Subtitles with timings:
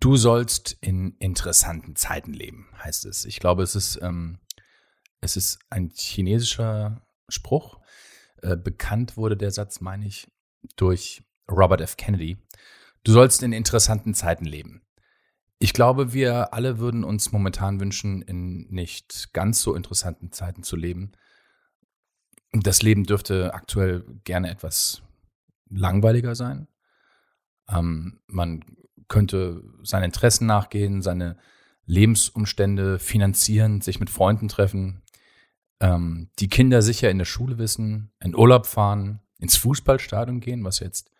[0.00, 3.26] Du sollst in interessanten Zeiten leben, heißt es.
[3.26, 4.38] Ich glaube, es ist, ähm,
[5.20, 7.78] es ist ein chinesischer Spruch.
[8.40, 10.26] Äh, bekannt wurde der Satz, meine ich,
[10.76, 11.98] durch Robert F.
[11.98, 12.38] Kennedy.
[13.04, 14.80] Du sollst in interessanten Zeiten leben.
[15.58, 20.76] Ich glaube, wir alle würden uns momentan wünschen, in nicht ganz so interessanten Zeiten zu
[20.76, 21.12] leben.
[22.52, 25.02] Das Leben dürfte aktuell gerne etwas
[25.68, 26.68] langweiliger sein.
[27.68, 28.64] Ähm, man
[29.10, 31.36] könnte seinen Interessen nachgehen, seine
[31.84, 35.02] Lebensumstände finanzieren, sich mit Freunden treffen,
[35.80, 40.78] ähm, die Kinder sicher in der Schule wissen, in Urlaub fahren, ins Fußballstadion gehen, was
[40.78, 41.10] jetzt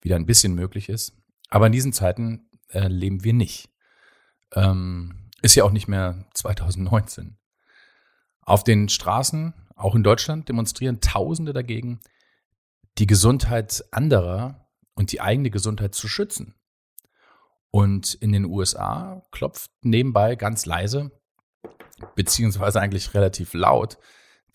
[0.00, 1.16] wieder ein bisschen möglich ist.
[1.48, 3.70] Aber in diesen Zeiten äh, leben wir nicht.
[4.54, 7.38] Ähm, ist ja auch nicht mehr 2019.
[8.42, 12.00] Auf den Straßen, auch in Deutschland, demonstrieren Tausende dagegen,
[12.98, 16.54] die Gesundheit anderer und die eigene Gesundheit zu schützen.
[17.72, 21.10] Und in den USA klopft nebenbei ganz leise,
[22.14, 23.98] beziehungsweise eigentlich relativ laut,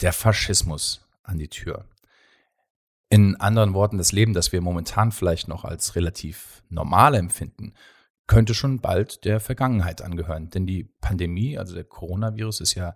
[0.02, 1.90] der Faschismus an die Tür.
[3.10, 7.74] In anderen Worten, das Leben, das wir momentan vielleicht noch als relativ normal empfinden,
[8.28, 10.52] könnte schon bald der Vergangenheit angehören.
[10.52, 12.96] Denn die Pandemie, also der Coronavirus, ist ja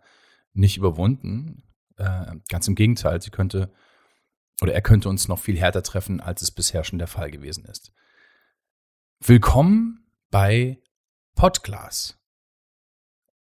[0.54, 1.64] nicht überwunden.
[1.98, 3.74] Äh, ganz im Gegenteil, sie könnte
[4.62, 7.66] oder er könnte uns noch viel härter treffen, als es bisher schon der Fall gewesen
[7.66, 7.92] ist.
[9.20, 10.01] Willkommen
[10.32, 10.82] bei
[11.36, 12.18] Podglas.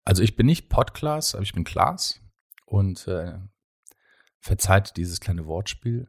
[0.03, 2.21] Also ich bin nicht Podglas, aber ich bin Klaas
[2.65, 3.39] und äh,
[4.39, 6.07] verzeiht dieses kleine Wortspiel.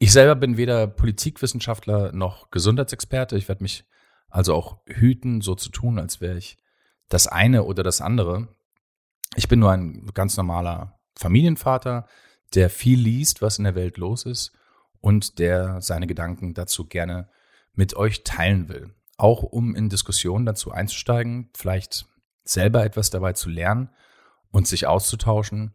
[0.00, 3.36] Ich selber bin weder Politikwissenschaftler noch Gesundheitsexperte.
[3.36, 3.84] Ich werde mich
[4.28, 6.58] also auch hüten, so zu tun, als wäre ich
[7.08, 8.48] das eine oder das andere.
[9.36, 12.06] Ich bin nur ein ganz normaler Familienvater,
[12.54, 14.52] der viel liest, was in der Welt los ist
[15.00, 17.28] und der seine Gedanken dazu gerne
[17.72, 22.06] mit euch teilen will auch um in Diskussionen dazu einzusteigen, vielleicht
[22.44, 23.90] selber etwas dabei zu lernen
[24.50, 25.74] und sich auszutauschen.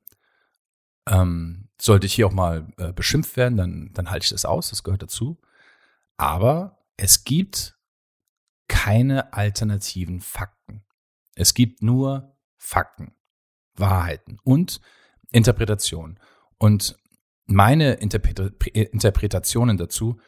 [1.07, 4.69] Ähm, sollte ich hier auch mal äh, beschimpft werden, dann, dann halte ich das aus,
[4.69, 5.41] das gehört dazu.
[6.15, 7.77] Aber es gibt
[8.69, 10.85] keine alternativen Fakten.
[11.35, 13.13] Es gibt nur Fakten,
[13.75, 14.79] Wahrheiten und
[15.31, 16.19] Interpretationen.
[16.57, 16.97] Und
[17.45, 20.19] meine Interpreta Interpretationen dazu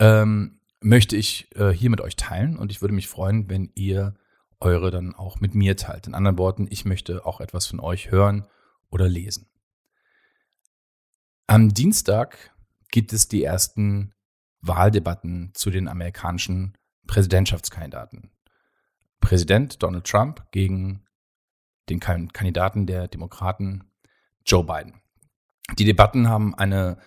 [0.00, 4.14] ähm, möchte ich äh, hier mit euch teilen und ich würde mich freuen, wenn ihr
[4.60, 6.06] eure dann auch mit mir teilt.
[6.06, 8.46] In anderen Worten, ich möchte auch etwas von euch hören
[8.90, 9.48] oder lesen.
[11.46, 12.54] Am Dienstag
[12.90, 14.12] gibt es die ersten
[14.60, 18.30] Wahldebatten zu den amerikanischen Präsidentschaftskandidaten.
[19.20, 21.04] Präsident Donald Trump gegen
[21.88, 23.90] den Kandidaten der Demokraten
[24.44, 25.00] Joe Biden.
[25.78, 26.98] Die Debatten haben eine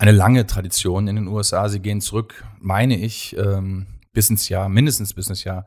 [0.00, 1.68] eine lange Tradition in den USA.
[1.68, 5.66] Sie gehen zurück, meine ich, ähm, bis ins Jahr, mindestens bis ins Jahr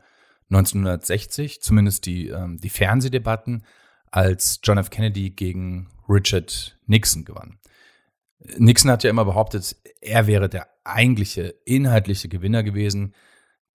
[0.50, 3.64] 1960, zumindest die, ähm, die Fernsehdebatten,
[4.10, 4.90] als John F.
[4.90, 7.58] Kennedy gegen Richard Nixon gewann.
[8.58, 13.14] Nixon hat ja immer behauptet, er wäre der eigentliche inhaltliche Gewinner gewesen.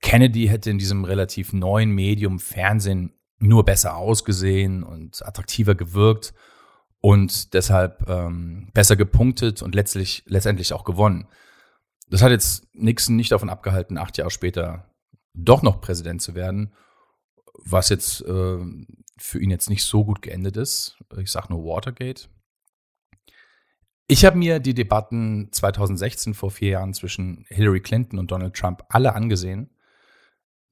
[0.02, 6.34] Kennedy hätte in diesem relativ neuen Medium Fernsehen nur besser ausgesehen und attraktiver gewirkt
[7.02, 11.28] und deshalb ähm, besser gepunktet und letztlich letztendlich auch gewonnen.
[12.10, 14.90] Das hat jetzt Nixon nicht davon abgehalten, acht Jahre später
[15.34, 16.74] doch noch Präsident zu werden,
[17.54, 18.58] was jetzt äh,
[19.18, 20.98] für ihn jetzt nicht so gut geendet ist.
[21.18, 22.30] Ich sage nur Watergate.
[24.08, 28.84] Ich habe mir die Debatten 2016 vor vier Jahren zwischen Hillary Clinton und Donald Trump
[28.90, 29.70] alle angesehen,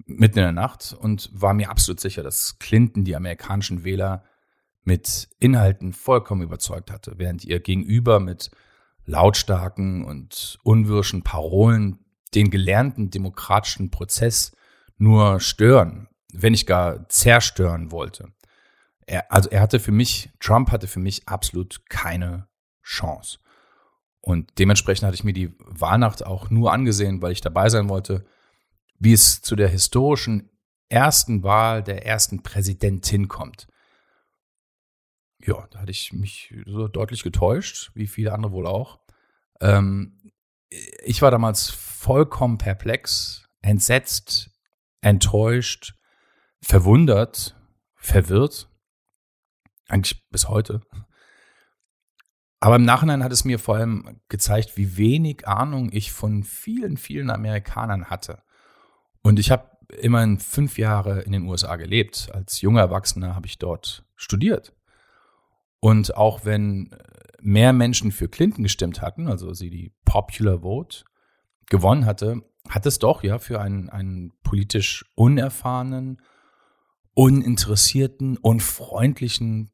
[0.06, 4.24] mitten in der Nacht, und war mir absolut sicher, dass Clinton die amerikanischen Wähler
[4.88, 8.52] mit Inhalten vollkommen überzeugt hatte, während ihr gegenüber mit
[9.04, 12.00] lautstarken und unwirschen Parolen
[12.34, 14.54] den gelernten demokratischen Prozess
[14.98, 18.30] nur stören, wenn nicht gar zerstören wollte.
[19.06, 22.48] Er, also er hatte für mich, Trump hatte für mich absolut keine
[22.82, 23.40] Chance.
[24.22, 28.26] Und dementsprechend hatte ich mir die Wahlnacht auch nur angesehen, weil ich dabei sein wollte,
[29.00, 30.50] wie es zu der historischen
[30.88, 33.68] ersten Wahl der ersten Präsidentin kommt
[35.46, 39.00] ja, da hatte ich mich so deutlich getäuscht, wie viele andere wohl auch.
[39.62, 40.20] Ähm,
[40.70, 44.52] ich war damals vollkommen perplex, entsetzt,
[45.02, 45.94] enttäuscht,
[46.62, 47.56] verwundert,
[47.96, 48.70] verwirrt.
[49.88, 50.82] Eigentlich bis heute.
[52.60, 56.98] Aber im Nachhinein hat es mir vor allem gezeigt, wie wenig Ahnung ich von vielen,
[56.98, 58.42] vielen Amerikanern hatte.
[59.22, 59.70] Und ich habe
[60.00, 62.30] immerhin fünf Jahre in den USA gelebt.
[62.34, 64.74] Als junger Erwachsener habe ich dort studiert.
[65.80, 66.96] Und auch wenn
[67.40, 71.04] mehr Menschen für Clinton gestimmt hatten, also sie die Popular Vote
[71.70, 76.22] gewonnen hatte, hat es doch ja für einen, einen politisch unerfahrenen,
[77.14, 79.72] uninteressierten, unfreundlichen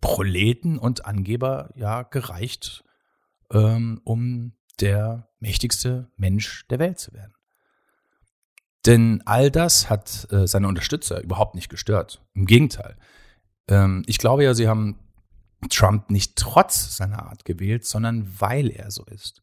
[0.00, 2.84] Proleten und Angeber ja gereicht,
[3.52, 7.34] ähm, um der mächtigste Mensch der Welt zu werden.
[8.86, 12.22] Denn all das hat äh, seine Unterstützer überhaupt nicht gestört.
[12.34, 12.96] Im Gegenteil.
[13.68, 14.98] Ähm, ich glaube ja, sie haben
[15.68, 19.42] Trump nicht trotz seiner Art gewählt, sondern weil er so ist.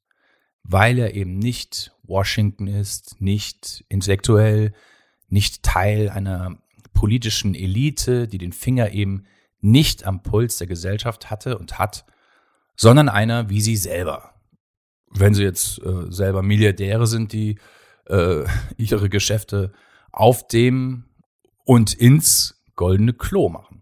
[0.64, 4.74] Weil er eben nicht Washington ist, nicht intellektuell,
[5.28, 6.58] nicht Teil einer
[6.94, 9.26] politischen Elite, die den Finger eben
[9.60, 12.06] nicht am Puls der Gesellschaft hatte und hat,
[12.76, 14.34] sondern einer wie sie selber.
[15.10, 17.58] Wenn sie jetzt äh, selber Milliardäre sind, die
[18.08, 18.44] äh,
[18.78, 19.72] ihre Geschäfte
[20.12, 21.06] auf dem
[21.66, 23.81] und ins goldene Klo machen.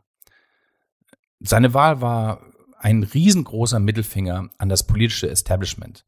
[1.40, 2.42] Seine Wahl war
[2.78, 6.06] ein riesengroßer Mittelfinger an das politische Establishment.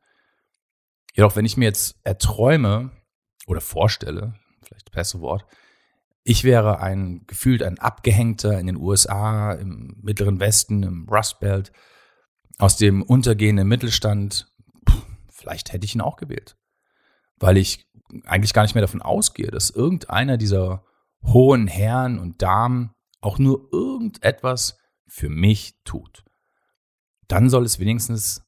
[1.13, 2.91] Jedoch, wenn ich mir jetzt erträume
[3.47, 5.45] oder vorstelle, vielleicht das beste Wort,
[6.23, 11.71] ich wäre ein gefühlt ein Abgehängter in den USA, im Mittleren Westen, im Rust Belt,
[12.57, 14.51] aus dem untergehenden Mittelstand.
[15.31, 16.57] Vielleicht hätte ich ihn auch gewählt,
[17.37, 17.89] weil ich
[18.25, 20.83] eigentlich gar nicht mehr davon ausgehe, dass irgendeiner dieser
[21.23, 24.77] hohen Herren und Damen auch nur irgendetwas
[25.11, 26.23] für mich tut.
[27.27, 28.47] Dann soll es wenigstens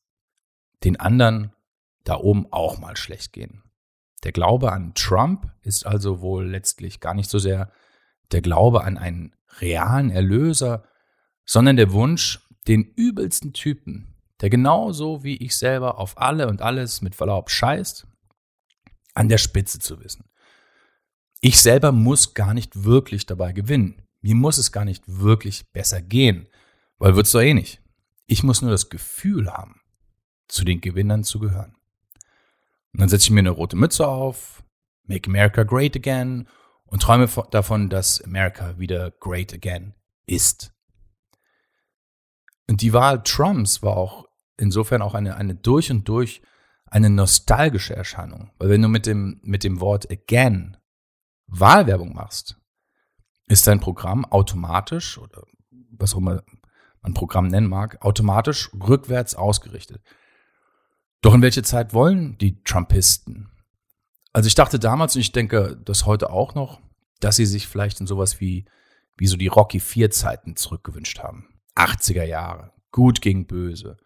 [0.86, 1.51] den anderen
[2.06, 3.63] da oben auch mal schlecht gehen.
[4.24, 7.69] Der Glaube an Trump ist also wohl letztlich gar nicht so sehr
[8.31, 10.86] der Glaube an einen realen Erlöser,
[11.44, 17.01] sondern der Wunsch, den übelsten Typen, der genauso wie ich selber auf alle und alles
[17.01, 18.07] mit Verlaub scheißt,
[19.13, 20.30] an der Spitze zu wissen.
[21.42, 24.02] Ich selber muss gar nicht wirklich dabei gewinnen.
[24.23, 26.47] Mir muss es gar nicht wirklich besser gehen,
[26.97, 27.81] weil wird's doch eh nicht.
[28.25, 29.81] Ich muss nur das Gefühl haben,
[30.47, 31.75] zu den Gewinnern zu gehören.
[32.93, 34.63] Und dann setze ich mir eine rote Mütze auf,
[35.03, 36.47] Make America Great Again
[36.85, 39.93] und träume davon, dass America wieder great again
[40.25, 40.73] ist.
[42.69, 44.25] Und die Wahl Trumps war auch
[44.57, 46.41] insofern auch eine, eine durch und durch
[46.85, 48.51] eine nostalgische Erscheinung.
[48.57, 50.77] Weil wenn du mit dem, mit dem Wort again
[51.47, 52.57] Wahlwerbung machst,
[53.48, 55.44] ist dein Programm automatisch oder
[55.92, 56.44] was auch immer
[57.01, 60.01] man Programm nennen mag, automatisch rückwärts ausgerichtet.
[61.22, 63.50] Doch in welche Zeit wollen die Trumpisten?
[64.31, 66.81] Also ich dachte damals und ich denke das heute auch noch,
[67.19, 68.66] dass sie sich vielleicht in sowas wie,
[69.18, 71.50] wie so die Rocky 4 Zeiten zurückgewünscht haben.
[71.75, 72.72] 80er Jahre.
[72.92, 73.98] Gut gegen böse.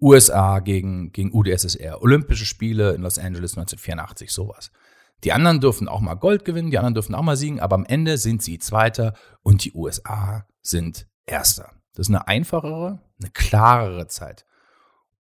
[0.00, 4.70] USA gegen, gegen UdSSR, Olympische Spiele in Los Angeles 1984, sowas.
[5.24, 7.86] Die anderen dürfen auch mal Gold gewinnen, die anderen dürfen auch mal siegen, aber am
[7.86, 11.70] Ende sind sie Zweiter und die USA sind Erster.
[11.94, 14.44] Das ist eine einfachere, eine klarere Zeit.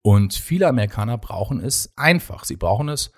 [0.02, 2.44] Und viele Amerikaner brauchen es einfach.
[2.46, 3.12] Sie brauchen es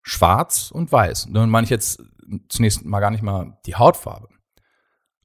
[0.00, 1.26] schwarz und weiß.
[1.26, 2.02] Und dann meine ich jetzt
[2.48, 4.28] zunächst mal gar nicht mal die Hautfarbe.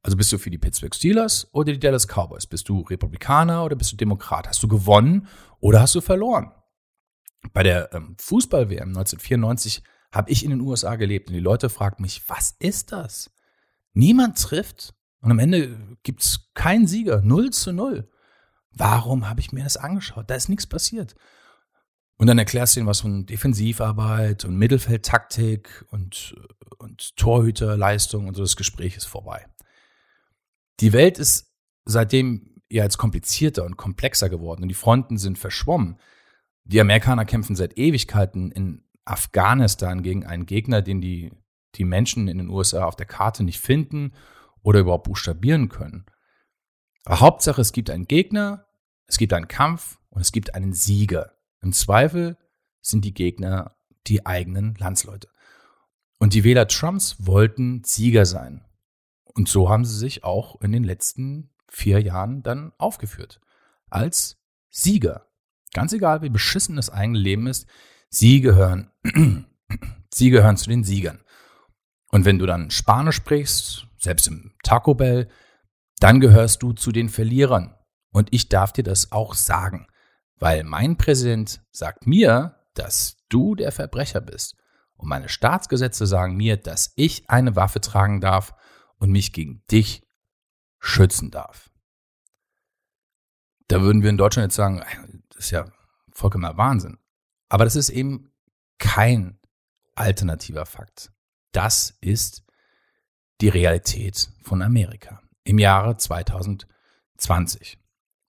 [0.01, 2.47] Also bist du für die Pittsburgh Steelers oder die Dallas Cowboys?
[2.47, 4.47] Bist du Republikaner oder bist du Demokrat?
[4.47, 5.27] Hast du gewonnen
[5.62, 6.51] oder hast du verloren?
[7.53, 12.03] Bei der ähm, Fußball-WM 1994 habe ich in den USA gelebt und die Leute fragten
[12.03, 13.31] mich, was ist das?
[13.93, 18.09] Niemand trifft und am Ende gibt es keinen Sieger, 0 zu 0.
[18.71, 20.29] Warum habe ich mir das angeschaut?
[20.29, 21.15] Da ist nichts passiert.
[22.17, 26.35] Und dann erklärst du ihnen was von Defensivarbeit und Mittelfeldtaktik und,
[26.77, 29.45] und Torhüterleistung und so das Gespräch ist vorbei.
[30.79, 36.00] Die Welt ist seitdem ja jetzt komplizierter und komplexer geworden und die Fronten sind verschwommen.
[36.63, 41.31] Die Amerikaner kämpfen seit Ewigkeiten in Afghanistan gegen einen Gegner, den die,
[41.75, 44.13] die Menschen in den USA auf der Karte nicht finden
[44.62, 46.05] oder überhaupt buchstabieren können.
[47.05, 48.65] Aber Hauptsache, es gibt einen Gegner,
[49.05, 51.38] es gibt einen Kampf und es gibt einen Sieger.
[51.62, 52.38] Im Zweifel
[52.81, 53.75] sind die Gegner
[54.07, 55.29] die eigenen Landsleute.
[56.17, 58.65] Und die Wähler Trumps wollten Sieger sein.
[59.25, 63.41] Und so haben sie sich auch in den letzten vier Jahren dann aufgeführt.
[63.89, 64.38] Als
[64.69, 65.27] Sieger.
[65.74, 67.67] Ganz egal, wie beschissen das eigene Leben ist,
[68.09, 68.91] sie gehören,
[70.13, 71.21] sie gehören zu den Siegern.
[72.12, 75.29] Und wenn du dann Spanisch sprichst, selbst im Taco Bell,
[76.00, 77.75] dann gehörst du zu den Verlierern.
[78.12, 79.88] Und ich darf dir das auch sagen,
[80.38, 84.55] weil mein Präsident sagt mir, dass du der Verbrecher bist.
[84.95, 88.53] Und meine Staatsgesetze sagen mir, dass ich eine Waffe tragen darf
[88.97, 90.07] und mich gegen dich
[90.79, 91.69] schützen darf.
[93.67, 94.83] Da würden wir in Deutschland jetzt sagen,
[95.29, 95.65] das ist ja
[96.12, 96.97] vollkommener Wahnsinn.
[97.50, 98.31] Aber das ist eben
[98.77, 99.39] kein
[99.96, 101.12] alternativer Fakt.
[101.51, 102.44] Das ist
[103.41, 107.77] die Realität von Amerika im Jahre 2020.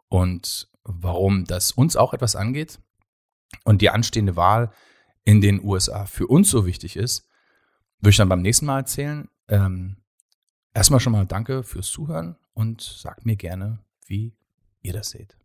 [0.09, 2.79] Und warum das uns auch etwas angeht
[3.65, 4.71] und die anstehende Wahl
[5.25, 7.29] in den USA für uns so wichtig ist,
[7.99, 9.29] würde ich dann beim nächsten Mal erzählen.
[9.49, 9.97] Ähm,
[10.75, 14.37] erstmal schon mal danke fürs Zuhören und sagt mir gerne, wie
[14.83, 15.37] ihr das seht.